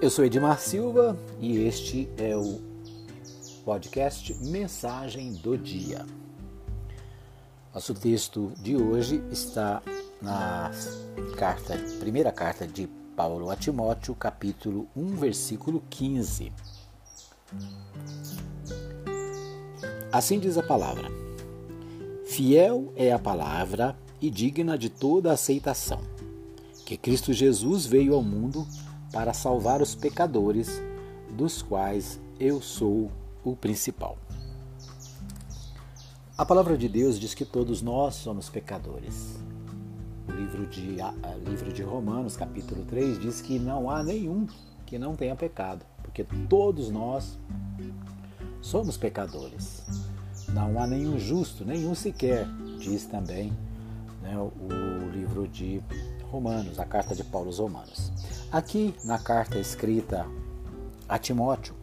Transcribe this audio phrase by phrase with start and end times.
[0.00, 2.60] Eu sou Edmar Silva e este é o
[3.64, 6.06] podcast Mensagem do Dia.
[7.74, 9.82] Nosso texto de hoje está
[10.22, 10.70] na
[11.36, 12.86] carta, primeira carta de
[13.16, 16.52] Paulo a Timóteo, capítulo 1, versículo 15.
[20.12, 21.10] Assim diz a palavra:
[22.24, 26.02] Fiel é a palavra e digna de toda aceitação,
[26.86, 28.64] que Cristo Jesus veio ao mundo
[29.18, 30.80] para salvar os pecadores,
[31.36, 33.10] dos quais eu sou
[33.42, 34.16] o principal.
[36.36, 39.34] A palavra de Deus diz que todos nós somos pecadores.
[40.28, 40.98] O livro de,
[41.44, 44.46] livro de Romanos, capítulo 3, diz que não há nenhum
[44.86, 47.36] que não tenha pecado, porque todos nós
[48.62, 49.82] somos pecadores.
[50.50, 52.46] Não há nenhum justo, nenhum sequer,
[52.78, 53.52] diz também
[54.22, 55.82] né, o livro de
[56.30, 58.12] Romanos, a carta de Paulo aos Romanos.
[58.50, 60.26] Aqui na carta escrita
[61.06, 61.74] a Timóteo,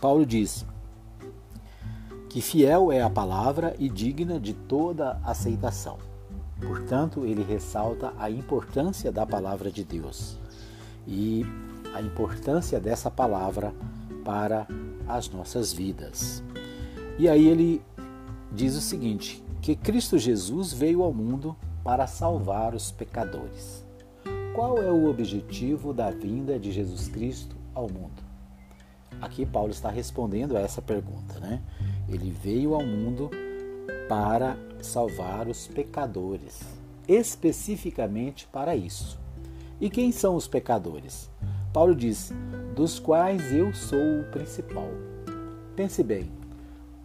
[0.00, 0.64] Paulo diz
[2.30, 5.98] que fiel é a palavra e digna de toda aceitação.
[6.58, 10.38] Portanto, ele ressalta a importância da palavra de Deus
[11.06, 11.44] e
[11.92, 13.74] a importância dessa palavra
[14.24, 14.66] para
[15.06, 16.42] as nossas vidas.
[17.18, 17.82] E aí ele
[18.50, 21.54] diz o seguinte: que Cristo Jesus veio ao mundo
[21.84, 23.89] para salvar os pecadores.
[24.54, 28.20] Qual é o objetivo da vinda de Jesus Cristo ao mundo?
[29.20, 31.62] Aqui Paulo está respondendo a essa pergunta, né?
[32.08, 33.30] Ele veio ao mundo
[34.08, 36.62] para salvar os pecadores,
[37.06, 39.20] especificamente para isso.
[39.80, 41.30] E quem são os pecadores?
[41.72, 42.32] Paulo diz:
[42.74, 44.90] dos quais eu sou o principal.
[45.76, 46.28] Pense bem,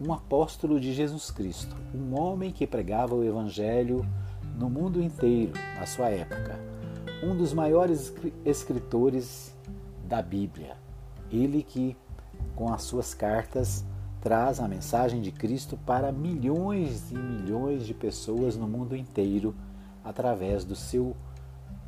[0.00, 4.04] um apóstolo de Jesus Cristo, um homem que pregava o evangelho
[4.58, 6.75] no mundo inteiro na sua época
[7.22, 8.12] um dos maiores
[8.44, 9.54] escritores
[10.04, 10.76] da Bíblia.
[11.30, 11.96] Ele que,
[12.54, 13.84] com as suas cartas,
[14.20, 19.54] traz a mensagem de Cristo para milhões e milhões de pessoas no mundo inteiro
[20.04, 21.16] através do seu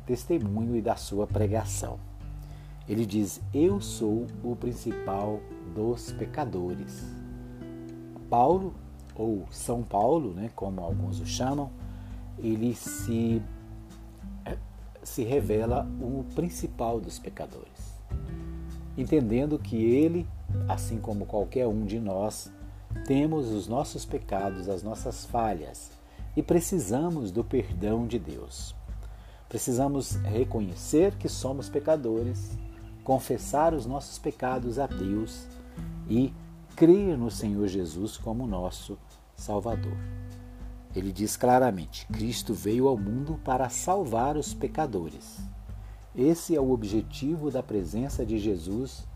[0.05, 1.99] testemunho e da sua pregação.
[2.87, 5.39] Ele diz: Eu sou o principal
[5.75, 7.05] dos pecadores.
[8.29, 8.73] Paulo,
[9.15, 11.69] ou São Paulo, né, como alguns o chamam,
[12.37, 13.41] ele se
[15.09, 17.97] se revela o principal dos pecadores,
[18.95, 20.27] entendendo que ele,
[20.67, 22.51] assim como qualquer um de nós,
[23.05, 25.91] temos os nossos pecados, as nossas falhas
[26.35, 28.75] e precisamos do perdão de Deus.
[29.47, 32.55] Precisamos reconhecer que somos pecadores,
[33.03, 35.47] confessar os nossos pecados a Deus
[36.07, 36.31] e
[36.75, 38.97] crer no Senhor Jesus como nosso
[39.35, 39.97] Salvador.
[40.99, 45.39] Ele diz claramente: Cristo veio ao mundo para salvar os pecadores.
[46.13, 49.07] Esse é o objetivo da presença de Jesus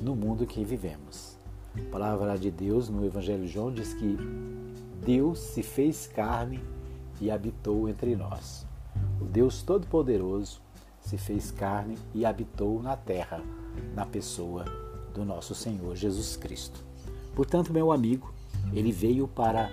[0.00, 1.36] no mundo que vivemos.
[1.76, 4.16] A palavra de Deus no Evangelho de João diz que
[5.04, 6.64] Deus se fez carne
[7.20, 8.66] e habitou entre nós.
[9.20, 10.62] O Deus Todo-Poderoso
[11.02, 13.42] se fez carne e habitou na terra,
[13.94, 14.64] na pessoa
[15.12, 16.82] do nosso Senhor Jesus Cristo.
[17.34, 18.32] Portanto, meu amigo,
[18.72, 19.70] ele veio para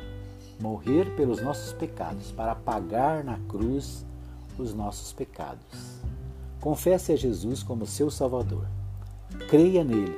[0.62, 4.06] morrer pelos nossos pecados, para pagar na cruz
[4.58, 6.00] os nossos pecados.
[6.60, 8.68] Confesse a Jesus como seu Salvador.
[9.50, 10.18] Creia nele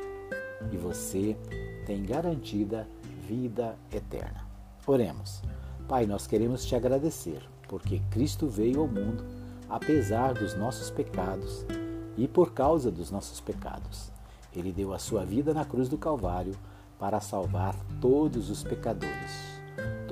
[0.72, 1.38] e você
[1.86, 2.88] tem garantida
[3.28, 4.46] vida eterna.
[4.86, 5.42] Oremos.
[5.88, 9.24] Pai, nós queremos te agradecer porque Cristo veio ao mundo
[9.70, 11.66] apesar dos nossos pecados
[12.18, 14.12] e por causa dos nossos pecados.
[14.56, 16.54] Ele deu a sua vida na cruz do Calvário
[17.00, 19.63] para salvar todos os pecadores.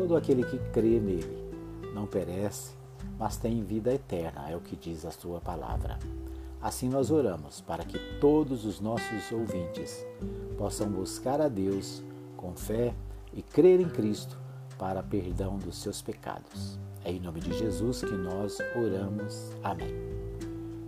[0.01, 1.53] Todo aquele que crê nele
[1.93, 2.73] não perece,
[3.19, 5.99] mas tem vida eterna, é o que diz a sua palavra.
[6.59, 10.03] Assim nós oramos para que todos os nossos ouvintes
[10.57, 12.01] possam buscar a Deus
[12.35, 12.95] com fé
[13.31, 14.35] e crer em Cristo
[14.75, 16.79] para perdão dos seus pecados.
[17.05, 19.51] É em nome de Jesus que nós oramos.
[19.63, 19.93] Amém.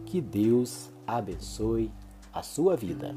[0.08, 1.92] Que Deus abençoe
[2.34, 3.16] a sua vida.